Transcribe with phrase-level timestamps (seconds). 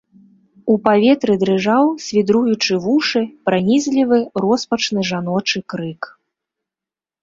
[0.75, 4.17] У паветры дрыжаў, свідруючы вушы, пранізлівы,
[4.49, 6.15] роспачны жаночы крык.